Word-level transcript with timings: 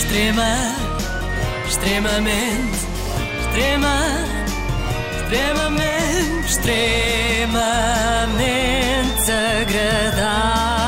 Extrema, 0.00 0.56
extremamente, 1.68 2.78
extrema, 3.38 4.24
extremamente, 5.20 6.46
extremamente 6.48 7.60
agradável. 9.60 10.80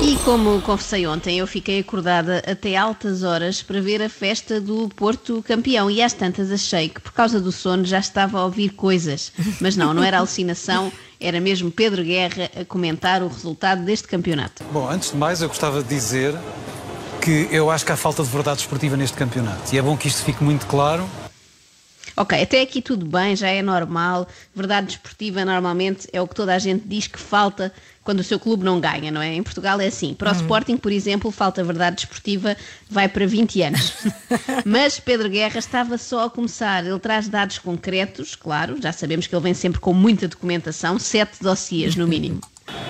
E 0.00 0.16
como 0.24 0.60
confessei 0.62 1.08
ontem, 1.08 1.38
eu 1.38 1.46
fiquei 1.46 1.80
acordada 1.80 2.40
até 2.46 2.76
altas 2.76 3.24
horas 3.24 3.62
para 3.62 3.80
ver 3.80 4.00
a 4.00 4.08
festa 4.08 4.60
do 4.60 4.88
Porto 4.90 5.42
campeão 5.46 5.90
e 5.90 6.00
às 6.00 6.12
tantas 6.12 6.52
achei 6.52 6.88
que 6.88 7.00
por 7.00 7.12
causa 7.12 7.40
do 7.40 7.50
sono 7.50 7.84
já 7.84 7.98
estava 7.98 8.38
a 8.38 8.44
ouvir 8.44 8.70
coisas. 8.70 9.32
Mas 9.60 9.76
não, 9.76 9.92
não 9.92 10.04
era 10.04 10.18
alucinação, 10.18 10.92
era 11.20 11.40
mesmo 11.40 11.68
Pedro 11.68 12.04
Guerra 12.04 12.48
a 12.58 12.64
comentar 12.64 13.24
o 13.24 13.28
resultado 13.28 13.84
deste 13.84 14.06
campeonato. 14.06 14.62
Bom, 14.72 14.88
antes 14.88 15.10
de 15.10 15.16
mais, 15.16 15.42
eu 15.42 15.48
gostava 15.48 15.82
de 15.82 15.88
dizer 15.88 16.32
que 17.24 17.48
eu 17.50 17.70
acho 17.70 17.86
que 17.86 17.90
há 17.90 17.96
falta 17.96 18.22
de 18.22 18.28
verdade 18.28 18.60
esportiva 18.60 18.98
neste 18.98 19.16
campeonato. 19.16 19.74
E 19.74 19.78
é 19.78 19.82
bom 19.82 19.96
que 19.96 20.06
isto 20.06 20.22
fique 20.22 20.44
muito 20.44 20.66
claro. 20.66 21.08
Ok, 22.14 22.40
até 22.40 22.60
aqui 22.60 22.82
tudo 22.82 23.06
bem, 23.06 23.34
já 23.34 23.48
é 23.48 23.62
normal. 23.62 24.28
Verdade 24.54 24.88
desportiva 24.88 25.42
normalmente 25.42 26.06
é 26.12 26.20
o 26.20 26.28
que 26.28 26.34
toda 26.34 26.54
a 26.54 26.58
gente 26.58 26.86
diz 26.86 27.06
que 27.06 27.18
falta 27.18 27.72
quando 28.04 28.20
o 28.20 28.22
seu 28.22 28.38
clube 28.38 28.62
não 28.62 28.78
ganha, 28.78 29.10
não 29.10 29.22
é? 29.22 29.32
Em 29.34 29.42
Portugal 29.42 29.80
é 29.80 29.86
assim. 29.86 30.12
Para 30.12 30.32
o 30.32 30.34
Sporting, 30.34 30.76
por 30.76 30.92
exemplo, 30.92 31.30
falta 31.30 31.64
verdade 31.64 31.96
desportiva, 31.96 32.54
vai 32.90 33.08
para 33.08 33.26
20 33.26 33.62
anos. 33.62 33.94
Mas 34.66 35.00
Pedro 35.00 35.30
Guerra 35.30 35.58
estava 35.58 35.96
só 35.96 36.26
a 36.26 36.30
começar. 36.30 36.84
Ele 36.84 36.98
traz 36.98 37.26
dados 37.26 37.58
concretos, 37.58 38.36
claro, 38.36 38.76
já 38.82 38.92
sabemos 38.92 39.26
que 39.26 39.34
ele 39.34 39.42
vem 39.42 39.54
sempre 39.54 39.80
com 39.80 39.94
muita 39.94 40.28
documentação, 40.28 40.98
sete 40.98 41.38
dossiês 41.40 41.96
no 41.96 42.06
mínimo. 42.06 42.42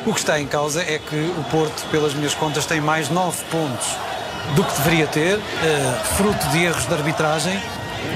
O 0.04 0.12
que 0.12 0.18
está 0.18 0.40
em 0.40 0.46
causa 0.48 0.82
é 0.82 0.98
que 0.98 1.16
o 1.16 1.44
Porto, 1.52 1.88
pelas 1.90 2.12
minhas 2.14 2.34
contas, 2.34 2.66
tem 2.66 2.80
mais 2.80 3.08
9 3.08 3.44
pontos 3.44 4.13
do 4.54 4.64
que 4.64 4.76
deveria 4.78 5.06
ter, 5.06 5.38
eh, 5.38 6.00
fruto 6.16 6.46
de 6.48 6.64
erros 6.64 6.86
de 6.86 6.94
arbitragem. 6.94 7.60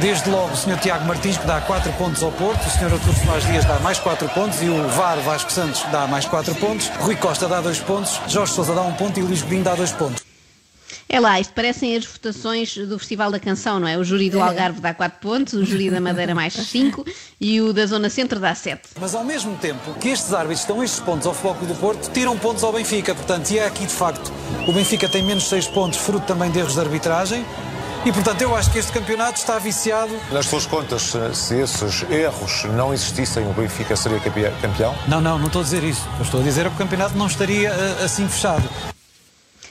Desde 0.01 0.29
logo 0.31 0.53
o 0.53 0.57
Sr. 0.57 0.79
Tiago 0.79 1.07
Martins, 1.07 1.39
que 1.39 1.47
dá 1.47 1.61
4 1.61 1.93
pontos 1.95 2.23
ao 2.23 2.31
Porto, 2.31 2.61
o 2.65 2.71
Sr. 2.71 2.93
Artur 2.93 3.15
Soares 3.25 3.47
Dias 3.47 3.65
dá 3.65 3.79
mais 3.81 3.99
4 3.99 4.29
pontos 4.29 4.63
e 4.63 4.69
o 4.69 4.89
VAR 4.91 5.19
Vasco 5.21 5.51
Santos 5.51 5.85
dá 5.91 6.07
mais 6.07 6.27
4 6.27 6.55
pontos, 6.57 6.91
Rui 7.01 7.17
Costa 7.17 7.49
dá 7.49 7.61
2 7.61 7.81
pontos, 7.81 8.21
Jorge 8.29 8.53
Sousa 8.53 8.75
dá 8.75 8.83
1 8.83 8.93
ponto 8.95 9.19
e 9.19 9.23
Luís 9.23 9.43
Godinho 9.43 9.65
dá 9.65 9.75
2 9.75 9.93
pontos. 9.93 10.18
É 11.11 11.19
lá, 11.19 11.41
isto 11.41 11.55
parecem 11.55 11.97
as 11.97 12.05
votações 12.05 12.77
do 12.77 12.99
Festival 12.99 13.31
da 13.31 13.41
Canção, 13.41 13.81
não 13.81 13.89
é? 13.89 13.97
O 13.97 14.05
júri 14.05 14.29
do 14.29 14.43
Algarve 14.43 14.79
dá 14.81 14.93
4 14.93 15.19
pontos, 15.21 15.55
o 15.55 15.65
júri 15.65 15.89
da 15.91 16.01
Madeira 16.03 16.35
mais 16.35 16.53
5 16.53 17.03
e 17.41 17.61
o 17.63 17.73
da 17.73 17.87
Zona 17.87 18.11
Centro 18.11 18.39
dá 18.39 18.55
7. 18.55 18.83
Mas 19.01 19.15
ao 19.15 19.25
mesmo 19.25 19.57
tempo 19.57 19.95
que 19.95 20.09
estes 20.11 20.35
árbitros 20.35 20.67
dão 20.67 20.85
estes 20.85 21.01
pontos 21.01 21.27
ao 21.27 21.33
Futebol 21.33 21.55
Clube 21.55 21.73
do 21.73 21.79
Porto, 21.81 22.11
tiram 22.13 22.37
pontos 22.37 22.63
ao 22.63 22.73
Benfica. 22.75 23.15
Portanto, 23.15 23.51
e 23.51 23.59
é 23.59 23.65
aqui 23.67 23.87
de 23.87 23.93
facto, 23.93 24.31
o 24.67 24.73
Benfica 24.73 25.09
tem 25.09 25.23
menos 25.23 25.49
6 25.49 25.67
pontos, 25.69 25.99
fruto 25.99 26.27
também 26.27 26.51
de 26.51 26.59
erros 26.59 26.75
de 26.75 26.81
arbitragem. 26.81 27.45
E 28.05 28.13
portanto, 28.13 28.43
eu 28.43 28.55
acho 28.55 28.71
que 28.71 28.79
este 28.79 28.93
campeonato 28.93 29.39
está 29.39 29.59
viciado. 29.59 30.15
Nas 30.31 30.45
suas 30.47 30.67
contas, 30.67 31.03
se- 31.03 31.35
se 31.35 31.55
esses 31.57 32.03
erros 32.11 32.65
não 32.77 32.93
existissem, 32.93 33.45
o 33.49 33.53
Benfica 33.55 33.97
seria 33.97 34.21
campe- 34.21 34.53
campeão? 34.63 34.95
Não, 35.09 35.21
não, 35.21 35.39
não 35.39 35.47
estou 35.47 35.63
a 35.63 35.65
dizer 35.65 35.83
isso. 35.83 36.07
Eu 36.19 36.23
estou 36.25 36.41
a 36.41 36.43
dizer 36.45 36.67
é 36.67 36.69
que 36.69 36.75
o 36.75 36.79
campeonato 36.79 37.17
não 37.17 37.27
estaria 37.27 37.71
eh, 37.71 38.05
assim 38.05 38.29
fechado. 38.29 38.63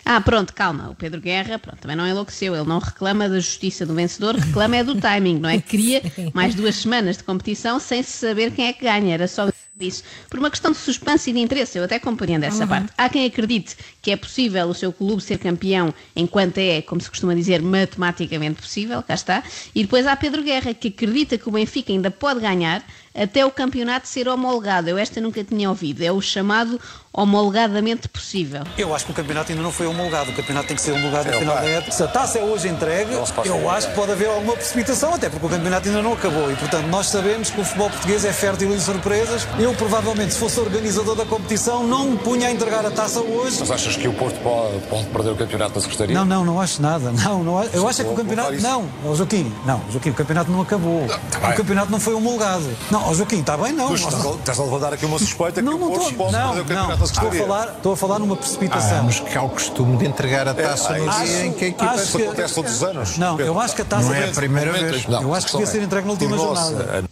Ah, 0.09 0.21
pronto, 0.21 0.53
calma. 0.53 0.89
O 0.89 0.95
Pedro 0.95 1.19
Guerra, 1.19 1.59
pronto, 1.59 1.79
também 1.79 1.97
não 1.97 2.07
enlouqueceu. 2.07 2.55
Ele 2.55 2.65
não 2.65 2.79
reclama 2.79 3.27
da 3.27 3.41
justiça 3.41 3.85
do 3.85 3.93
vencedor, 3.93 4.35
reclama 4.35 4.77
é 4.77 4.83
do 4.83 4.95
timing, 4.95 5.37
não 5.37 5.49
é? 5.49 5.59
Queria 5.59 6.01
mais 6.33 6.55
duas 6.55 6.75
semanas 6.75 7.17
de 7.17 7.25
competição 7.25 7.77
sem 7.77 8.01
se 8.01 8.11
saber 8.11 8.51
quem 8.51 8.67
é 8.67 8.73
que 8.73 8.85
ganha. 8.85 9.13
Era 9.13 9.27
só 9.27 9.49
isso. 9.81 10.03
Por 10.29 10.39
uma 10.39 10.49
questão 10.49 10.71
de 10.71 10.77
suspense 10.77 11.29
e 11.29 11.33
de 11.33 11.39
interesse, 11.39 11.77
eu 11.77 11.83
até 11.83 11.99
compreendo 11.99 12.45
essa 12.45 12.65
parte. 12.65 12.91
Há 12.97 13.09
quem 13.09 13.25
acredite 13.25 13.75
que 14.01 14.09
é 14.09 14.15
possível 14.15 14.67
o 14.69 14.73
seu 14.73 14.93
clube 14.93 15.21
ser 15.21 15.37
campeão 15.39 15.93
enquanto 16.15 16.57
é, 16.57 16.81
como 16.81 17.01
se 17.01 17.09
costuma 17.09 17.35
dizer, 17.35 17.61
matematicamente 17.61 18.61
possível, 18.61 19.03
cá 19.03 19.13
está. 19.13 19.43
E 19.75 19.83
depois 19.83 20.07
há 20.07 20.15
Pedro 20.15 20.41
Guerra, 20.41 20.73
que 20.73 20.87
acredita 20.87 21.37
que 21.37 21.49
o 21.49 21.51
Benfica 21.51 21.91
ainda 21.91 22.09
pode 22.09 22.39
ganhar 22.39 22.81
até 23.17 23.45
o 23.45 23.51
campeonato 23.51 24.07
ser 24.07 24.27
homologado. 24.27 24.89
Eu 24.89 24.97
esta 24.97 25.19
nunca 25.19 25.43
tinha 25.43 25.69
ouvido. 25.69 26.03
É 26.03 26.11
o 26.11 26.21
chamado 26.21 26.79
homologadamente 27.13 28.07
possível. 28.07 28.61
Eu 28.77 28.93
acho 28.93 29.05
que 29.05 29.11
o 29.11 29.13
campeonato 29.13 29.51
ainda 29.51 29.63
não 29.63 29.71
foi 29.71 29.87
homologado. 29.87 30.29
O 30.29 30.33
campeonato 30.35 30.67
tem 30.67 30.75
que 30.75 30.81
ser 30.83 30.91
homologado 30.91 31.29
no 31.29 31.35
É, 31.35 31.39
final 31.39 31.55
da 31.55 31.65
época. 31.65 31.91
Se 31.91 32.03
a 32.03 32.07
taça 32.07 32.37
é 32.37 32.43
hoje 32.43 32.67
entregue, 32.67 33.11
Não 33.11 33.25
eu 33.43 33.69
acho 33.69 33.87
que 33.89 33.95
pode 33.95 34.11
haver 34.11 34.27
alguma 34.27 34.53
precipitação, 34.53 35.15
até 35.15 35.27
porque 35.29 35.45
o 35.45 35.49
campeonato 35.49 35.87
ainda 35.89 36.01
não 36.01 36.13
acabou. 36.13 36.51
E, 36.51 36.55
portanto, 36.55 36.85
nós 36.87 37.07
sabemos 37.07 37.49
que 37.49 37.59
o 37.59 37.63
futebol 37.65 37.89
português 37.89 38.23
é 38.23 38.31
fértil 38.31 38.73
em 38.73 38.79
surpresas. 38.79 39.47
Eu, 39.59 39.73
provavelmente, 39.73 40.33
se 40.33 40.39
fosse 40.39 40.59
organizador 40.59 41.15
da 41.15 41.25
competição, 41.25 41.85
não 41.87 42.11
me 42.11 42.17
punha 42.17 42.47
a 42.47 42.51
entregar 42.51 42.85
a 42.85 42.91
taça 42.91 43.19
hoje. 43.19 43.57
Mas 43.59 43.71
achas 43.71 43.95
que 43.95 44.07
o 44.07 44.13
Porto 44.13 44.39
pode, 44.41 44.79
pode 44.87 45.05
perder 45.05 45.31
o 45.31 45.35
campeonato 45.35 45.73
da 45.75 45.81
Secretaria? 45.81 46.15
Não, 46.15 46.25
não, 46.25 46.45
não 46.45 46.61
acho 46.61 46.81
nada. 46.81 47.11
Não, 47.27 47.43
não 47.43 47.57
acho. 47.57 47.69
Eu 47.73 47.87
acho 47.87 48.01
é 48.01 48.05
que 48.05 48.11
o 48.11 48.15
campeonato. 48.15 48.53
Não, 48.61 48.87
ó 49.05 49.15
Joaquim, 49.15 49.51
não, 49.65 49.81
Joaquim, 49.91 50.11
o 50.11 50.13
campeonato 50.13 50.51
não 50.51 50.61
acabou. 50.61 51.07
tá 51.31 51.39
bem. 51.39 51.49
o 51.51 51.55
campeonato 51.55 51.91
não 51.91 51.99
foi 51.99 52.13
homologado. 52.13 52.63
Não, 52.91 53.06
ó 53.07 53.13
Joaquim, 53.13 53.39
está 53.39 53.57
bem, 53.57 53.73
não. 53.73 53.89
Mas 53.91 54.01
estás 54.01 54.25
a- 54.25 54.29
estás 54.31 54.59
a 54.59 54.63
levantar 54.63 54.93
aqui 54.93 55.05
uma 55.05 55.17
suspeita 55.19 55.61
Não, 55.61 55.73
que 55.73 55.79
não 55.79 55.87
o 55.87 55.91
Porto 56.13 56.31
Não, 56.31 56.53
perder 56.53 56.73
o 56.73 56.75
não. 56.75 57.03
Estou 57.05 57.27
a 57.29 57.31
falar, 57.31 57.67
estou 57.77 57.93
a 57.93 57.97
falar 57.97 58.19
numa 58.19 58.35
precipitação. 58.35 58.99
anos 58.99 59.19
que 59.19 59.37
há 59.37 59.41
o 59.41 59.49
costume 59.49 59.97
de 59.97 60.05
entregar 60.05 60.47
a 60.47 60.53
taça 60.53 60.97
É, 60.97 60.99
no 60.99 61.09
acho- 61.09 61.23
dia 61.25 61.45
em 61.45 61.53
que 61.53 61.65
a 61.65 61.67
equipa 61.69 61.95
Isso 61.95 62.17
que- 62.17 62.23
acontece 62.23 62.53
todos 62.55 62.73
os 62.73 62.83
anos. 62.83 63.17
Não, 63.17 63.37
Pedro. 63.37 63.53
eu 63.53 63.59
acho 63.59 63.75
que 63.75 63.81
a 63.81 63.85
taça 63.85 64.03
Não 64.07 64.13
é 64.13 64.29
a 64.29 64.33
primeira 64.33 64.71
vez. 64.71 65.07
Não, 65.07 65.21
Eu 65.21 65.33
acho 65.33 65.45
que 65.47 65.51
devia 65.53 65.67
ser 65.67 65.79
é, 65.79 65.83
entregue 65.83 66.05
na 66.05 66.11
última 66.13 66.37
jornada. 66.37 67.03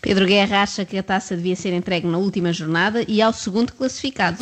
Pedro 0.00 0.26
Guerra 0.26 0.62
acha 0.62 0.84
que 0.84 0.96
a 0.96 1.02
taça 1.02 1.36
devia 1.36 1.56
ser 1.56 1.72
entregue 1.72 2.06
na 2.06 2.18
última 2.18 2.52
jornada 2.52 3.04
e 3.08 3.20
ao 3.20 3.32
segundo 3.32 3.72
classificado, 3.72 4.38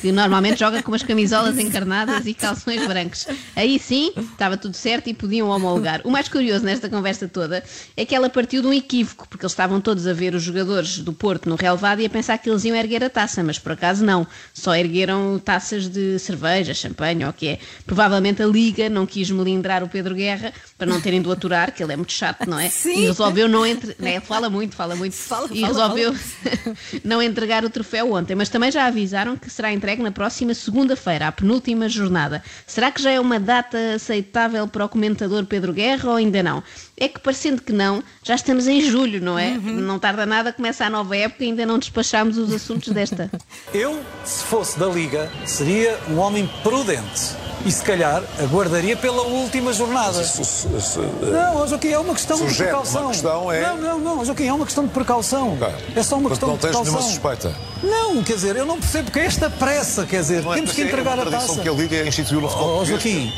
que 0.00 0.12
normalmente 0.12 0.60
joga 0.60 0.82
com 0.82 0.92
umas 0.92 1.02
camisolas 1.02 1.58
encarnadas 1.58 2.26
e 2.26 2.32
calções 2.32 2.86
brancos. 2.86 3.26
Aí 3.56 3.78
sim, 3.78 4.12
estava 4.16 4.56
tudo 4.56 4.76
certo 4.76 5.10
e 5.10 5.14
podiam 5.14 5.48
homologar. 5.48 6.00
O 6.04 6.10
mais 6.10 6.28
curioso 6.28 6.64
nesta 6.64 6.88
conversa 6.88 7.26
toda 7.26 7.64
é 7.96 8.04
que 8.04 8.14
ela 8.14 8.30
partiu 8.30 8.62
de 8.62 8.68
um 8.68 8.72
equívoco, 8.72 9.26
porque 9.28 9.44
eles 9.44 9.52
estavam 9.52 9.80
todos 9.80 10.06
a 10.06 10.12
ver 10.12 10.32
os 10.34 10.44
jogadores 10.44 10.98
do 10.98 11.12
Porto 11.12 11.48
no 11.48 11.56
relevado 11.56 12.00
e 12.00 12.06
a 12.06 12.10
pensar 12.10 12.38
que 12.38 12.48
eles 12.48 12.64
iam 12.64 12.76
erguer 12.76 13.02
a 13.02 13.10
taça, 13.10 13.42
mas 13.42 13.58
por 13.58 13.72
acaso 13.72 14.04
não. 14.04 14.24
Só 14.54 14.76
ergueram 14.76 15.40
taças 15.44 15.88
de 15.88 16.20
cerveja, 16.20 16.72
champanhe 16.72 17.24
ou 17.24 17.30
o 17.30 17.32
que 17.32 17.48
é. 17.48 17.58
Provavelmente 17.84 18.42
a 18.42 18.46
Liga 18.46 18.88
não 18.88 19.04
quis 19.06 19.28
melindrar 19.30 19.82
o 19.82 19.88
Pedro 19.88 20.14
Guerra 20.14 20.52
para 20.78 20.86
não 20.86 21.00
terem 21.00 21.20
de 21.20 21.28
o 21.28 21.32
aturar, 21.32 21.72
que 21.72 21.82
ele 21.82 21.92
é 21.92 21.96
muito 21.96 22.12
chato, 22.12 22.48
não 22.48 22.58
é? 22.58 22.68
Sim. 22.70 23.02
E 23.02 23.06
resolveu 23.06 23.48
não 23.48 23.66
entre... 23.66 23.96
né? 23.98 24.20
Fala 24.20 24.48
muito, 24.48 24.76
fala 24.76 24.94
muito. 24.94 25.09
Fala, 25.10 25.48
e 25.50 25.60
fala, 25.60 25.66
resolveu 25.66 26.14
não 27.04 27.22
entregar 27.22 27.64
o 27.64 27.70
troféu 27.70 28.12
ontem, 28.12 28.34
mas 28.34 28.48
também 28.48 28.70
já 28.70 28.86
avisaram 28.86 29.36
que 29.36 29.50
será 29.50 29.72
entregue 29.72 30.02
na 30.02 30.10
próxima 30.10 30.54
segunda-feira, 30.54 31.28
a 31.28 31.32
penúltima 31.32 31.88
jornada. 31.88 32.42
Será 32.66 32.90
que 32.90 33.02
já 33.02 33.10
é 33.10 33.20
uma 33.20 33.38
data 33.38 33.78
aceitável 33.94 34.66
para 34.68 34.84
o 34.84 34.88
comentador 34.88 35.44
Pedro 35.46 35.72
Guerra 35.72 36.10
ou 36.10 36.16
ainda 36.16 36.42
não? 36.42 36.62
É 36.96 37.08
que 37.08 37.18
parecendo 37.20 37.62
que 37.62 37.72
não, 37.72 38.02
já 38.22 38.34
estamos 38.34 38.66
em 38.66 38.80
julho, 38.82 39.20
não 39.20 39.38
é? 39.38 39.56
Não 39.56 39.98
tarda 39.98 40.26
nada, 40.26 40.52
começa 40.52 40.84
a 40.84 40.90
nova 40.90 41.16
época 41.16 41.44
e 41.44 41.48
ainda 41.48 41.64
não 41.64 41.78
despachámos 41.78 42.36
os 42.36 42.52
assuntos 42.52 42.92
desta. 42.92 43.30
Eu, 43.72 44.00
se 44.24 44.44
fosse 44.44 44.78
da 44.78 44.86
Liga, 44.86 45.30
seria 45.46 45.98
um 46.08 46.18
homem 46.18 46.48
prudente. 46.62 47.39
E 47.64 47.70
se 47.70 47.82
calhar 47.82 48.22
aguardaria 48.42 48.96
pela 48.96 49.22
última 49.22 49.72
jornada. 49.72 50.24
Su- 50.24 50.44
su- 50.44 50.80
su- 50.80 51.00
Não, 51.26 51.56
ó, 51.58 51.66
Joaquim, 51.66 51.88
é 51.88 51.98
uma 51.98 52.14
questão 52.14 52.38
de 52.38 52.44
Sugere 52.48 52.70
uma 52.72 52.80
precaução. 52.80 53.08
questão, 53.10 53.52
é- 53.52 53.60
Não, 53.60 53.76
não, 53.76 53.98
não, 54.00 54.18
ó, 54.20 54.24
Joaquim, 54.24 54.46
é 54.48 54.52
uma 54.52 54.64
questão 54.64 54.84
de 54.86 54.90
precaução. 54.90 55.52
Ok. 55.54 55.68
É 55.94 56.02
só 56.02 56.16
uma 56.16 56.30
Portanto, 56.30 56.30
questão 56.30 56.48
não 56.48 56.54
de 56.56 56.60
tens 56.62 56.70
precaução. 56.70 56.84
nenhuma 56.84 57.02
suspeita. 57.02 57.54
Não, 57.82 58.22
quer 58.24 58.34
dizer, 58.34 58.56
eu 58.56 58.64
não 58.64 58.78
percebo 58.80 59.10
que 59.10 59.18
é 59.18 59.26
esta 59.26 59.50
pressa, 59.50 60.06
quer 60.06 60.20
dizer, 60.20 60.42
Não 60.42 60.52
é 60.52 60.56
temos 60.56 60.72
que 60.72 60.80
é 60.80 60.84
entregar 60.86 61.18
uma 61.18 61.22
a 61.28 61.30
taça. 61.30 61.60
que 61.60 61.68
a 61.68 61.72
Liga 61.72 62.02
instituiu 62.08 62.40
no 62.40 62.48
futebol 62.48 62.76
português. 62.78 63.02
Joaquim, 63.02 63.32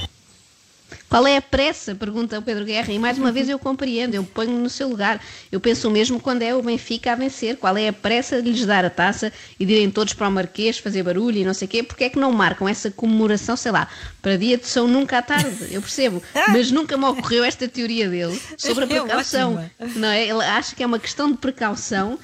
Qual 1.12 1.27
é 1.27 1.37
a 1.37 1.43
pressa? 1.43 1.95
Pergunta 1.95 2.39
o 2.39 2.43
Pedro 2.43 2.65
Guerra. 2.65 2.91
E 2.91 2.99
mais 2.99 3.19
uma 3.19 3.31
vez 3.31 3.47
eu 3.47 3.59
compreendo, 3.59 4.15
eu 4.15 4.25
ponho 4.25 4.53
no 4.53 4.71
seu 4.71 4.89
lugar. 4.89 5.21
Eu 5.53 5.61
penso 5.61 5.87
o 5.89 5.91
mesmo 5.91 6.19
quando 6.19 6.41
é 6.41 6.55
o 6.55 6.62
Benfica 6.62 7.12
a 7.12 7.15
vencer. 7.15 7.59
Qual 7.59 7.77
é 7.77 7.89
a 7.89 7.93
pressa 7.93 8.41
de 8.41 8.50
lhes 8.50 8.65
dar 8.65 8.83
a 8.83 8.89
taça 8.89 9.31
e 9.61 9.67
de 9.67 9.75
irem 9.75 9.91
todos 9.91 10.15
para 10.15 10.27
o 10.27 10.33
Marquês 10.33 10.78
fazer 10.78 11.03
barulho 11.03 11.37
e 11.37 11.45
não 11.45 11.53
sei 11.53 11.67
o 11.67 11.71
quê? 11.71 11.83
Porque 11.83 12.05
é 12.05 12.09
que 12.09 12.19
não 12.19 12.33
marcam 12.33 12.67
essa 12.67 12.91
comemoração, 12.91 13.59
sei 13.59 13.73
lá, 13.73 13.89
para 14.23 14.39
dia 14.39 14.56
de 14.56 14.67
São 14.67 14.89
Nunca 14.89 15.19
à 15.19 15.23
tarde? 15.23 15.69
Eu 15.70 15.82
percebo. 15.82 16.23
Mas 16.49 16.70
nunca 16.70 16.97
me 16.97 17.05
ocorreu 17.05 17.44
esta 17.44 17.69
teoria 17.69 18.08
dele 18.08 18.41
sobre 18.56 18.85
a 18.85 18.87
É 18.87 19.00
precaução. 19.00 19.69
não 19.94 20.08
é? 20.08 20.26
Ele 20.26 20.43
acha 20.43 20.75
que 20.75 20.82
é 20.82 20.87
uma 20.87 20.99
questão 20.99 21.31
de 21.31 21.37
precaução. 21.37 22.19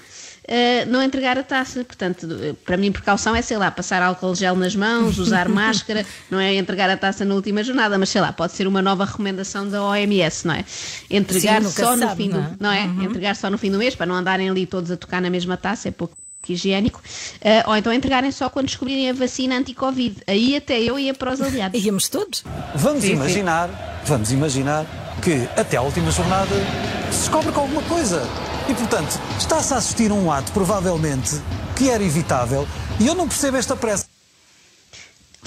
Eh, 0.48 0.86
não 0.86 1.02
entregar 1.02 1.38
a 1.38 1.42
taça, 1.42 1.84
portanto, 1.84 2.26
eh, 2.42 2.54
para 2.64 2.76
mim 2.76 2.90
precaução 2.90 3.36
é, 3.36 3.42
sei 3.42 3.58
lá, 3.58 3.70
passar 3.70 4.02
álcool 4.02 4.34
gel 4.34 4.56
nas 4.56 4.74
mãos, 4.74 5.18
usar 5.18 5.46
máscara, 5.50 6.04
não 6.30 6.40
é 6.40 6.54
entregar 6.54 6.88
a 6.88 6.96
taça 6.96 7.24
na 7.24 7.34
última 7.34 7.62
jornada, 7.62 7.98
mas 7.98 8.08
sei 8.08 8.20
lá, 8.22 8.32
pode 8.32 8.54
ser 8.54 8.66
uma 8.66 8.80
nova 8.80 9.04
recomendação 9.04 9.68
da 9.68 9.82
OMS, 9.82 10.46
não 10.46 10.54
é? 10.54 10.64
Entregar 11.10 11.62
Sim, 11.62 11.70
só 11.70 11.94
no 11.94 12.02
sabe, 12.02 12.22
fim 12.24 12.28
não 12.30 12.40
do, 12.40 12.46
é? 12.46 12.56
não 12.58 12.72
é? 12.72 12.84
Entregar 13.04 13.36
só 13.36 13.50
no 13.50 13.58
fim 13.58 13.70
do 13.70 13.78
mês 13.78 13.94
para 13.94 14.06
não 14.06 14.14
andarem 14.14 14.48
ali 14.48 14.64
todos 14.66 14.90
a 14.90 14.96
tocar 14.96 15.20
na 15.20 15.30
mesma 15.30 15.56
taça, 15.56 15.88
é 15.88 15.90
pouco 15.90 16.16
higiênico, 16.48 17.02
Eh, 17.42 17.62
ou 17.66 17.76
então 17.76 17.92
entregarem 17.92 18.32
só 18.32 18.48
quando 18.48 18.66
descobrirem 18.66 19.10
a 19.10 19.12
vacina 19.12 19.56
anti-Covid. 19.58 20.22
Aí 20.26 20.56
até 20.56 20.80
eu 20.80 20.98
ia 20.98 21.12
para 21.12 21.32
os 21.34 21.42
aliados. 21.42 21.84
Íamos 21.84 22.08
todos. 22.08 22.42
vamos 22.74 23.04
imaginar, 23.04 23.68
vamos 24.06 24.32
imaginar 24.32 24.86
que 25.22 25.46
até 25.60 25.76
à 25.76 25.82
última 25.82 26.10
jornada 26.10 26.54
se 27.10 27.18
descobre 27.18 27.52
com 27.52 27.60
alguma 27.60 27.82
coisa. 27.82 28.26
E, 28.66 28.72
portanto, 28.74 29.20
está-se 29.38 29.72
a 29.72 29.76
assistir 29.76 30.10
a 30.10 30.14
um 30.14 30.30
ato, 30.30 30.50
provavelmente, 30.52 31.40
que 31.76 31.88
era 31.88 32.02
evitável, 32.02 32.66
e 32.98 33.06
eu 33.06 33.14
não 33.14 33.28
percebo 33.28 33.56
esta 33.56 33.76
pressa. 33.76 34.07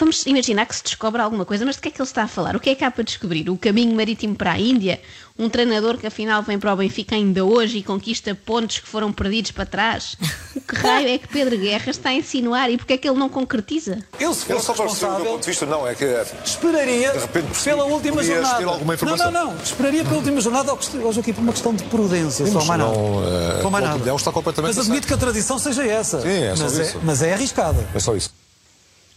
Vamos 0.02 0.26
imaginar 0.26 0.66
que 0.66 0.76
se 0.76 0.82
descobre 0.84 1.22
alguma 1.22 1.46
coisa, 1.46 1.64
mas 1.64 1.76
de 1.76 1.82
que 1.84 1.90
é 1.90 1.92
que 1.92 2.02
ele 2.02 2.08
está 2.10 2.24
a 2.24 2.28
falar? 2.28 2.56
O 2.56 2.60
que 2.60 2.72
é 2.72 2.76
que 2.76 2.84
há 2.84 2.90
para 2.90 3.04
descobrir? 3.04 3.48
O 3.52 3.56
caminho 3.56 3.96
marítimo 3.96 4.36
para 4.36 4.54
a 4.54 4.60
Índia? 4.60 5.00
Um 5.38 5.48
treinador 5.48 5.96
que 5.98 6.08
afinal 6.08 6.42
vem 6.42 6.58
para 6.58 6.74
o 6.74 6.76
Benfica 6.76 7.14
ainda 7.16 7.46
hoje 7.46 7.78
e 7.78 7.84
conquista 7.84 8.34
pontos 8.34 8.80
que 8.80 8.88
foram 8.88 9.14
perdidos 9.14 9.52
para 9.52 9.64
trás? 9.64 10.18
O 10.56 10.62
que 10.68 10.76
raio 10.76 11.08
é 11.08 11.20
que 11.20 11.28
Pedro 11.28 11.56
Guerra 11.56 11.92
está 11.92 12.10
a 12.10 12.14
insinuar 12.16 12.72
e 12.72 12.78
porque 12.78 12.94
é 12.94 12.98
que 12.98 13.08
ele 13.08 13.18
não 13.20 13.30
concretiza? 13.30 14.00
Ele, 14.20 14.34
se 14.34 14.46
fosse 14.46 14.68
responsável, 14.70 15.24
ponto 15.24 15.42
de 15.42 15.46
vista, 15.48 15.68
não, 15.68 15.88
é 15.88 15.94
que 15.94 16.04
é- 16.04 16.26
esperaria 16.44 17.12
De 17.12 17.20
repente 17.20 17.46
percebi 17.46 17.76
pela 17.76 17.86
última 17.86 18.24
jornada. 18.24 18.58
ter 18.58 18.64
alguma 18.64 18.86
não, 18.86 18.94
informação. 18.96 19.32
não, 19.32 19.46
não. 19.54 19.64
Esperaria 19.64 20.04
pela 20.04 20.16
última 20.18 20.42
jornada, 20.42 20.74
hoje 20.74 21.20
aqui 21.20 21.32
por 21.32 21.42
uma 21.42 21.54
questão 21.54 21.76
de 21.76 21.84
prudência, 21.84 22.48
só 22.48 22.54
Mas 22.56 22.68
mais 22.68 22.80
nada. 22.82 22.92
não, 22.92 23.24
eh, 23.24 23.62
Só 23.62 23.70
mais 23.70 23.86
nada. 23.86 24.16
está 24.16 24.32
completamente 24.32 24.76
Mas 24.76 24.84
admito 24.88 25.06
que 25.08 25.14
a 25.14 25.18
tradição 25.18 25.60
seja 25.60 25.86
essa. 25.86 26.22
Sim, 26.22 26.44
é 26.44 26.56
só 26.56 26.64
mas, 26.64 26.78
isso. 26.80 26.98
É, 26.98 27.02
mas 27.04 27.22
é 27.22 27.34
arriscada. 27.36 27.88
É 27.94 28.00
só 28.00 28.16
isso. 28.16 28.41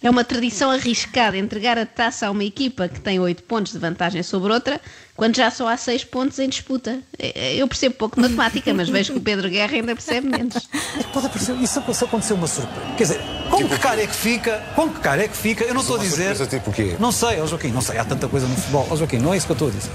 É 0.04 0.10
uma 0.10 0.22
tradição 0.22 0.70
arriscada 0.70 1.34
entregar 1.38 1.78
a 1.78 1.86
taça 1.86 2.26
a 2.26 2.30
uma 2.30 2.44
equipa 2.44 2.88
que 2.88 3.00
tem 3.00 3.18
8 3.18 3.42
pontos 3.44 3.72
de 3.72 3.78
vantagem 3.78 4.22
sobre 4.22 4.52
outra, 4.52 4.78
quando 5.16 5.34
já 5.34 5.50
só 5.50 5.66
há 5.66 5.78
6 5.78 6.04
pontos 6.04 6.38
em 6.38 6.46
disputa. 6.46 6.98
Eh, 7.18 7.56
Eu 7.56 7.66
percebo 7.66 7.94
pouco 7.94 8.16
de 8.16 8.20
matemática, 8.28 8.74
mas 8.74 8.90
vejo 8.90 9.14
que 9.14 9.18
o 9.18 9.22
Pedro 9.22 9.48
Guerra 9.48 9.76
ainda 9.76 9.94
percebe 9.94 10.28
menos. 10.28 10.68
Pode 11.10 11.24
aparecer, 11.26 11.56
isso 11.56 11.82
isso 11.88 12.04
aconteceu 12.04 12.36
uma 12.36 12.46
surpresa. 12.46 12.86
Quer 12.98 13.02
dizer, 13.04 13.20
com 13.50 13.66
que 13.66 13.78
cara 13.78 14.02
é 14.02 14.06
que 14.06 14.14
fica? 14.14 14.62
Com 14.76 14.90
que 14.90 15.00
cara 15.00 15.22
é 15.24 15.28
que 15.28 15.36
fica? 15.38 15.64
Eu 15.64 15.72
não 15.72 15.80
estou 15.80 15.96
a 15.96 16.00
dizer. 16.00 16.36
surpresa 16.36 16.46
tipo 16.46 16.70
o 16.70 16.72
quê? 16.74 16.96
Não 17.00 17.10
sei, 17.10 17.40
ó 17.40 17.46
Joaquim, 17.46 17.68
não 17.68 17.80
sei, 17.80 17.96
há 17.96 18.04
tanta 18.04 18.28
coisa 18.28 18.46
no 18.46 18.54
futebol. 18.56 18.86
Ó 18.90 18.96
Joaquim, 18.96 19.16
não 19.20 19.32
é 19.32 19.38
isso 19.38 19.46
que 19.46 19.52
eu 19.52 19.54
estou 19.54 19.68
a 19.68 19.70
dizer. 19.70 19.90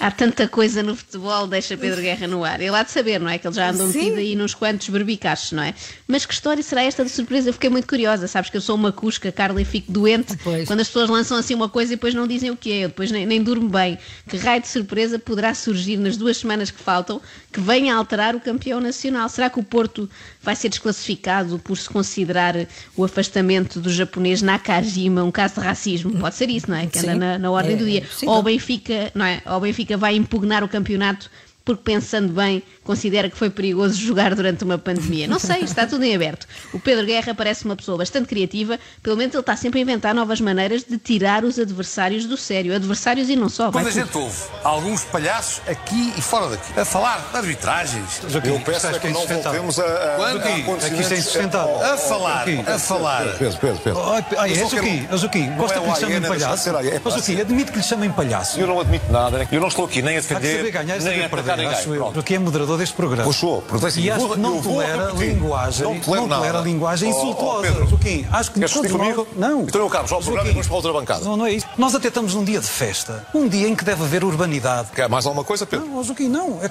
Há 0.00 0.10
tanta 0.10 0.48
coisa 0.48 0.82
no 0.82 0.96
futebol, 0.96 1.46
deixa 1.46 1.76
Pedro 1.76 2.00
Guerra 2.00 2.26
no 2.26 2.42
ar. 2.42 2.58
Ele 2.60 2.74
há 2.74 2.82
de 2.82 2.90
saber, 2.90 3.20
não 3.20 3.28
é? 3.28 3.36
Que 3.38 3.46
ele 3.46 3.54
já 3.54 3.70
andou 3.70 3.86
Sim. 3.88 3.98
metido 3.98 4.16
aí 4.18 4.34
nos 4.34 4.54
quantos 4.54 4.88
berbicaches, 4.88 5.52
não 5.52 5.62
é? 5.62 5.74
Mas 6.08 6.24
que 6.24 6.32
história 6.32 6.62
será 6.62 6.82
esta 6.82 7.04
de 7.04 7.10
surpresa? 7.10 7.50
Eu 7.50 7.52
fiquei 7.52 7.68
muito 7.68 7.86
curiosa. 7.86 8.26
Sabes 8.26 8.48
que 8.48 8.56
eu 8.56 8.62
sou 8.62 8.76
uma 8.76 8.92
cusca, 8.92 9.30
Carla, 9.30 9.60
e 9.60 9.64
fico 9.64 9.92
doente 9.92 10.36
Pois. 10.42 10.66
quando 10.66 10.80
as 10.80 10.86
pessoas 10.88 11.10
lançam 11.10 11.36
assim 11.36 11.54
uma 11.54 11.68
coisa 11.68 11.92
e 11.92 11.96
depois 11.96 12.14
não 12.14 12.26
dizem 12.26 12.50
o 12.50 12.56
que 12.56 12.72
é. 12.72 12.84
Eu 12.84 12.88
depois 12.88 13.10
nem, 13.10 13.26
nem 13.26 13.42
durmo 13.42 13.68
bem. 13.68 13.98
Que 14.26 14.38
raio 14.38 14.62
de 14.62 14.68
surpresa 14.68 15.18
poderá 15.18 15.52
surgir 15.54 15.98
nas 15.98 16.16
duas 16.16 16.38
semanas 16.38 16.70
que 16.70 16.80
faltam 16.82 17.20
que 17.52 17.60
venha 17.60 17.94
a 17.94 17.98
alterar 17.98 18.34
o 18.34 18.40
campeão 18.40 18.80
nacional? 18.80 19.28
Será 19.28 19.50
que 19.50 19.60
o 19.60 19.62
Porto 19.62 20.08
vai 20.40 20.56
ser 20.56 20.70
desclassificado 20.70 21.58
por 21.58 21.76
se 21.76 21.90
considerar 21.90 22.54
o 22.96 23.04
afastamento 23.04 23.78
do 23.80 23.92
japonês 23.92 24.40
Nakajima 24.40 25.22
um 25.24 25.30
caso 25.30 25.54
de 25.56 25.60
racismo? 25.60 26.12
Pode 26.18 26.34
ser 26.36 26.48
isso, 26.48 26.70
não 26.70 26.76
é? 26.78 26.86
Que 26.86 26.98
anda 27.00 27.14
na, 27.14 27.38
na 27.38 27.50
ordem 27.50 27.74
É, 27.74 27.76
do 27.76 27.84
é 27.84 27.90
dia. 27.90 28.00
possível. 28.02 28.30
Ou 28.30 28.38
o 28.40 28.42
Benfica, 28.42 29.10
não 29.14 29.26
é? 29.26 29.42
Ou 29.46 29.56
o 29.56 29.60
Benfica 29.60 29.89
vai 29.96 30.14
impugnar 30.16 30.62
o 30.64 30.68
campeonato 30.68 31.30
porque 31.64 31.82
pensando 31.84 32.32
bem, 32.32 32.62
considera 32.82 33.28
que 33.30 33.36
foi 33.36 33.50
perigoso 33.50 33.94
jogar 33.94 34.34
durante 34.34 34.64
uma 34.64 34.78
pandemia. 34.78 35.28
Não 35.28 35.38
sei, 35.38 35.60
está 35.60 35.86
tudo 35.86 36.02
em 36.04 36.14
aberto. 36.14 36.46
O 36.72 36.80
Pedro 36.80 37.06
Guerra 37.06 37.34
parece 37.34 37.64
uma 37.64 37.76
pessoa 37.76 37.98
bastante 37.98 38.26
criativa, 38.26 38.78
pelo 39.02 39.16
menos 39.16 39.34
ele 39.34 39.40
está 39.40 39.56
sempre 39.56 39.78
a 39.78 39.82
inventar 39.82 40.14
novas 40.14 40.40
maneiras 40.40 40.84
de 40.84 40.98
tirar 40.98 41.44
os 41.44 41.58
adversários 41.58 42.24
do 42.26 42.36
sério. 42.36 42.74
Adversários 42.74 43.28
e 43.28 43.36
não 43.36 43.48
só. 43.48 43.70
Quando 43.70 43.88
a 43.88 43.90
tudo. 43.90 44.00
gente 44.04 44.16
ouve 44.16 44.36
alguns 44.64 45.04
palhaços 45.04 45.60
aqui 45.68 46.12
e 46.16 46.22
fora 46.22 46.48
daqui 46.50 46.80
a 46.80 46.84
falar 46.84 47.28
de 47.30 47.36
arbitragens, 47.36 48.20
Eu 48.44 48.60
peço 48.60 48.86
é 48.86 48.98
que 48.98 49.08
não 49.08 49.26
voltemos 49.26 49.78
a, 49.78 49.84
a, 49.84 50.16
Quando? 50.16 50.40
a 50.42 50.86
Aqui, 50.86 51.00
isto 51.00 51.14
é 51.14 51.18
insustentável. 51.18 51.82
a 51.82 51.96
falar, 51.96 52.46
a 52.48 52.78
falar. 52.78 53.36
Pedro, 53.38 53.58
Pedro, 53.58 53.80
Pedro. 53.82 54.00
Ai, 54.38 54.52
é 54.52 54.54
Joaquim, 54.54 55.06
é 55.10 55.16
Joaquim, 55.16 55.56
gosta 55.56 55.78
é 55.78 55.82
que 55.82 55.88
lhe 55.88 55.96
chamem 55.96 56.20
palhaço? 56.22 56.68
é 56.68 57.00
Ó 57.04 57.10
Joaquim, 57.10 57.40
admite 57.40 57.72
que 57.72 57.78
lhe 57.78 57.84
chamem 57.84 58.10
palhaço. 58.10 58.58
Eu 58.60 58.66
não 58.66 58.80
admito 58.80 59.10
nada. 59.12 59.38
né? 59.38 59.48
Eu 59.52 59.60
não 59.60 59.68
estou 59.68 59.84
aqui 59.84 60.02
nem 60.02 60.16
a 60.16 60.20
defender, 60.20 60.72
nem 60.72 60.92
a 60.92 61.00
saber 61.00 61.28
acho 61.52 61.94
eu. 61.94 62.12
Joaquim 62.12 62.34
é 62.34 62.38
moderador 62.38 62.78
deste 62.78 62.94
programa. 62.94 63.32
Sou, 63.32 63.62
porque 63.62 63.86
assim, 63.86 64.02
E 64.02 64.10
acho 64.10 64.28
que 64.28 64.38
não 64.38 64.60
tolera 64.60 65.12
linguagem, 65.12 65.84
Não 65.84 66.00
tolera 66.00 66.26
nada. 66.26 66.60
linguagem 66.60 67.10
Oh, 67.10 67.14
oh, 67.14 67.18
insultuosa. 67.18 67.86
Joaquim, 67.86 68.26
acho 68.30 68.50
que 68.50 68.58
Queres 68.58 68.72
todos 68.74 68.90
discutir 68.90 69.14
comigo? 69.14 69.26
Não. 69.36 69.62
Então 69.62 69.80
eu, 69.80 69.88
Carlos, 69.88 70.12
ao 70.12 70.20
programa 70.20 70.46
e 70.46 70.48
depois 70.50 70.66
para 70.66 70.76
outra 70.76 70.92
bancada. 70.92 71.24
Não, 71.24 71.36
não 71.36 71.46
é 71.46 71.52
isso. 71.52 71.66
Nós 71.78 71.94
até 71.94 72.08
estamos 72.08 72.34
num 72.34 72.44
dia 72.44 72.60
de 72.60 72.66
festa. 72.68 73.26
Um 73.34 73.48
dia 73.48 73.68
em 73.68 73.74
que 73.74 73.84
deve 73.84 74.02
haver 74.02 74.24
urbanidade. 74.24 74.88
Quer 74.94 75.08
mais 75.08 75.24
alguma 75.26 75.44
coisa, 75.44 75.64
Pedro? 75.66 75.86
Não, 75.86 76.02
Joaquim, 76.04 76.28
não. 76.28 76.58
É... 76.62 76.70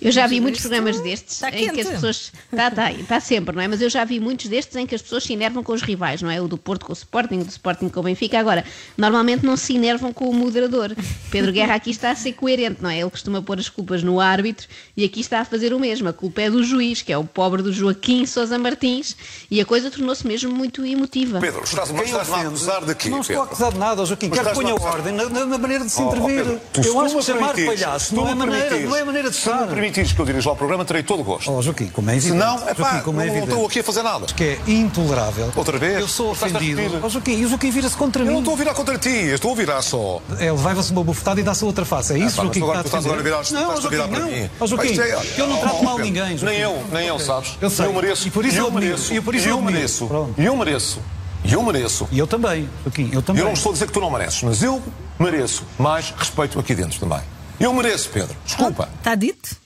Eu 0.00 0.12
já 0.12 0.26
vi 0.26 0.40
muitos 0.40 0.60
programas 0.60 1.00
destes 1.00 1.34
está 1.34 1.48
em 1.50 1.52
que 1.52 1.68
as 1.70 1.74
quente. 1.76 1.88
pessoas. 1.90 2.32
Está, 2.52 2.68
está, 2.68 2.92
está 2.92 3.20
sempre, 3.20 3.54
não 3.56 3.62
é? 3.62 3.68
Mas 3.68 3.80
eu 3.80 3.90
já 3.90 4.04
vi 4.04 4.20
muitos 4.20 4.46
destes 4.46 4.76
em 4.76 4.86
que 4.86 4.94
as 4.94 5.02
pessoas 5.02 5.24
se 5.24 5.32
enervam 5.32 5.62
com 5.62 5.72
os 5.72 5.82
rivais, 5.82 6.22
não 6.22 6.30
é? 6.30 6.40
O 6.40 6.46
do 6.48 6.56
Porto 6.56 6.86
com 6.86 6.92
o 6.92 6.94
Sporting, 6.94 7.38
o 7.40 7.44
do 7.44 7.50
Sporting 7.50 7.88
com 7.88 8.00
o 8.00 8.02
Benfica. 8.02 8.38
Agora, 8.38 8.64
normalmente 8.96 9.44
não 9.44 9.56
se 9.56 9.74
enervam 9.74 10.12
com 10.12 10.28
o 10.28 10.34
moderador. 10.34 10.94
Pedro 11.30 11.52
Guerra 11.52 11.74
aqui 11.74 11.90
está 11.90 12.10
a 12.10 12.14
ser 12.14 12.32
coerente, 12.34 12.82
não 12.82 12.90
é? 12.90 13.00
Ele 13.00 13.10
costuma 13.10 13.42
pôr 13.42 13.58
as 13.58 13.68
culpas 13.68 14.02
no 14.02 14.20
árbitro 14.20 14.66
e 14.96 15.04
aqui 15.04 15.20
está 15.20 15.40
a 15.40 15.44
fazer 15.44 15.72
o 15.72 15.80
mesmo. 15.80 16.08
A 16.08 16.12
culpa 16.12 16.42
é 16.42 16.50
do 16.50 16.62
juiz, 16.62 17.02
que 17.02 17.12
é 17.12 17.18
o 17.18 17.24
pobre 17.24 17.62
do 17.62 17.72
Joaquim 17.72 18.24
Sousa 18.26 18.58
Martins, 18.58 19.16
e 19.50 19.60
a 19.60 19.64
coisa 19.64 19.90
tornou-se 19.90 20.26
mesmo 20.26 20.52
muito 20.52 20.84
emotiva. 20.84 21.40
Pedro, 21.40 21.62
estás-me 21.64 21.96
Quem 21.98 22.06
estás-me 22.06 22.34
a 22.34 22.40
acusar 22.48 22.84
de 22.84 22.94
quê, 22.94 23.08
Não 23.08 23.20
estou 23.20 23.36
a 23.36 23.38
Pedro? 23.40 23.52
acusar 23.54 23.72
de 23.72 23.78
nada, 23.78 24.04
Joaquim. 24.06 24.28
Mas 24.28 24.38
Quero 24.38 24.50
que 24.50 24.54
ponha 24.62 24.74
ordem 24.74 25.12
na, 25.14 25.28
na- 25.28 25.58
maneira 25.58 25.84
de 25.84 25.90
se 25.90 26.00
Oh, 26.00 26.08
oh, 26.08 26.14
intervir. 26.14 26.36
Pedro, 26.44 26.60
tu, 26.72 26.82
se 26.82 26.88
eu 26.88 27.00
acho 27.00 27.16
que 27.16 27.22
chamar 27.22 27.54
palhaço 27.54 28.14
não 28.14 28.28
é, 28.28 28.34
maneira, 28.34 28.80
não 28.80 28.96
é 28.96 29.04
maneira 29.04 29.30
de 29.30 29.36
Se 29.38 29.52
me 29.52 29.66
permitires 29.66 30.12
que 30.12 30.20
eu 30.20 30.24
dirija 30.26 30.48
lá 30.48 30.54
o 30.54 30.56
programa, 30.56 30.84
terei 30.84 31.02
todo 31.02 31.20
o 31.20 31.24
gosto. 31.24 31.50
Oh, 31.52 31.62
Joaquim, 31.62 31.88
como 31.88 32.10
é 32.10 32.14
Se 32.20 32.28
evidente. 32.28 32.38
não, 32.44 32.54
é 32.56 32.74
Joaquim, 32.74 32.82
pá, 32.82 33.00
como 33.00 33.20
é 33.20 33.24
não 33.24 33.30
evidente. 33.32 33.52
estou 33.52 33.66
aqui 33.66 33.80
a 33.80 33.84
fazer 33.84 34.02
nada. 34.02 34.26
Que 34.26 34.44
é 34.44 34.58
intolerável. 34.66 35.50
Outra 35.54 35.78
vez? 35.78 36.00
Eu 36.00 36.08
sou 36.08 36.30
ofendido. 36.30 36.80
Ó, 37.02 37.08
Joaquim, 37.08 37.32
e 37.38 37.44
o 37.44 37.48
Joaquim 37.48 37.70
vira-se 37.70 37.96
contra 37.96 38.22
Eu 38.22 38.26
não 38.26 38.32
mim. 38.34 38.38
estou 38.40 38.54
a 38.54 38.56
virar 38.56 38.74
contra 38.74 38.98
ti, 38.98 39.08
eu 39.08 39.34
estou 39.34 39.52
a 39.52 39.54
virar 39.54 39.82
só. 39.82 40.20
Ele 40.38 40.50
leva-se 40.50 40.92
uma 40.92 41.04
bufetada 41.04 41.40
e 41.40 41.42
dá-se 41.42 41.64
outra 41.64 41.84
face. 41.84 42.12
É 42.12 42.18
isso, 42.18 42.36
pá, 42.36 42.44
mas 42.44 42.56
Joaquim? 42.56 42.62
agora 42.62 42.78
que 42.80 42.86
estás 42.86 43.04
a 43.04 43.08
agora 43.08 43.20
a 43.20 43.24
virar? 43.24 43.36
Não, 43.36 43.42
estás 43.74 43.86
a 43.86 43.88
virar 43.88 44.02
Joaquim, 44.06 44.14
para 44.14 44.24
não. 44.24 44.30
mim. 44.42 44.50
Ó, 44.60 44.66
Joaquim, 44.66 45.00
é- 45.00 45.40
eu 45.40 45.46
não 45.48 45.56
trato 45.58 45.76
Oh, 45.78 45.82
mal 45.84 45.96
Pedro, 45.96 46.04
ninguém. 46.12 46.38
Joaquim. 46.38 46.44
Nem 46.56 46.58
eu, 46.64 46.84
nem 46.92 47.06
eu, 47.06 47.18
sabes? 47.18 47.56
Eu 47.60 47.70
sei. 47.70 47.86
eu 47.86 47.92
mereço. 47.92 48.28
E 48.28 48.30
por 48.30 48.44
isso 48.44 48.56
eu 48.58 48.64
eu 48.66 48.70
mereço. 48.72 49.14
E 49.14 49.20
por 49.20 49.34
isso 49.34 49.48
eu 49.48 49.56
eu 49.56 49.62
mereço. 49.62 50.08
E 50.36 50.44
eu 50.44 50.56
mereço. 50.56 51.00
E 51.44 51.52
eu 51.52 51.62
mereço. 51.62 52.08
E 52.10 52.18
eu 52.18 52.26
também, 52.26 52.68
Joaquim, 52.84 53.10
eu 53.12 53.22
também. 53.22 53.40
Eu 53.42 53.46
não 53.46 53.52
estou 53.54 53.70
a 53.70 53.72
dizer 53.72 53.86
que 53.86 53.92
tu 53.92 54.00
não 54.00 54.10
mereces, 54.10 54.42
mas 54.42 54.62
eu 54.62 54.82
mereço 55.18 55.62
mais 55.78 56.12
respeito 56.16 56.58
aqui 56.58 56.74
dentro 56.74 56.98
também. 56.98 57.20
Eu 57.60 57.72
mereço, 57.72 58.08
Pedro. 58.10 58.36
Desculpa. 58.44 58.88
Está 58.98 59.14
dito? 59.14 59.56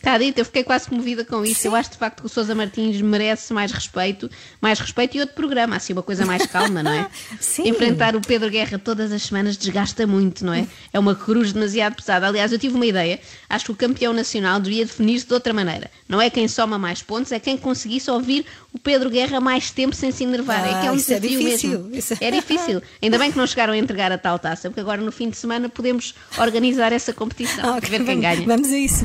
Está 0.00 0.16
dito, 0.16 0.38
eu 0.38 0.46
fiquei 0.46 0.64
quase 0.64 0.88
comovida 0.88 1.26
com 1.26 1.44
isso. 1.44 1.66
Eu 1.66 1.74
acho 1.76 1.90
de 1.90 1.98
facto 1.98 2.20
que 2.22 2.26
o 2.26 2.28
Sousa 2.28 2.54
Martins 2.54 2.98
merece 3.02 3.52
mais 3.52 3.70
respeito, 3.70 4.30
mais 4.58 4.78
respeito 4.80 5.14
e 5.18 5.20
outro 5.20 5.34
programa, 5.34 5.76
assim, 5.76 5.92
uma 5.92 6.02
coisa 6.02 6.24
mais 6.24 6.46
calma, 6.46 6.82
não 6.82 6.90
é? 6.90 7.06
Sim. 7.38 7.68
Enfrentar 7.68 8.16
o 8.16 8.20
Pedro 8.22 8.48
Guerra 8.48 8.78
todas 8.78 9.12
as 9.12 9.22
semanas 9.24 9.58
desgasta 9.58 10.06
muito, 10.06 10.42
não 10.42 10.54
é? 10.54 10.66
É 10.90 10.98
uma 10.98 11.14
cruz 11.14 11.52
demasiado 11.52 11.96
pesada. 11.96 12.26
Aliás, 12.26 12.50
eu 12.50 12.58
tive 12.58 12.76
uma 12.76 12.86
ideia, 12.86 13.20
acho 13.46 13.66
que 13.66 13.72
o 13.72 13.74
campeão 13.76 14.14
nacional 14.14 14.58
devia 14.58 14.86
definir-se 14.86 15.26
de 15.26 15.34
outra 15.34 15.52
maneira. 15.52 15.90
Não 16.08 16.18
é 16.20 16.30
quem 16.30 16.48
soma 16.48 16.78
mais 16.78 17.02
pontos, 17.02 17.30
é 17.30 17.38
quem 17.38 17.58
conseguisse 17.58 18.10
ouvir 18.10 18.46
o 18.72 18.78
Pedro 18.78 19.10
Guerra 19.10 19.38
mais 19.38 19.70
tempo 19.70 19.94
sem 19.94 20.10
se 20.10 20.24
enervar. 20.24 20.64
é 20.66 20.68
que 20.80 20.86
é 20.86 20.88
Ah, 20.88 20.92
um 20.92 20.96
isso 20.96 21.12
é 21.12 21.20
desafio 21.20 21.38
difícil. 21.44 21.70
mesmo. 21.78 21.94
Isso 21.96 22.14
é- 22.14 22.18
É 22.22 22.30
difícil. 22.30 22.82
Ainda 23.02 23.18
bem 23.18 23.30
que 23.30 23.36
não 23.36 23.46
chegaram 23.46 23.74
a 23.74 23.76
entregar 23.76 24.10
a 24.10 24.16
tal 24.16 24.38
taça, 24.38 24.70
porque 24.70 24.80
agora 24.80 25.02
no 25.02 25.12
fim 25.12 25.28
de 25.28 25.36
semana 25.36 25.68
podemos 25.68 26.14
organizar 26.38 26.90
essa 26.90 27.12
competição. 27.12 27.74
Ah, 27.74 27.76
ok, 27.78 27.90
ver 27.90 27.98
quem 27.98 28.06
vamos- 28.18 28.22
ganha. 28.22 28.46
Vamos 28.46 28.72
a 28.72 28.78
isso. 28.78 29.04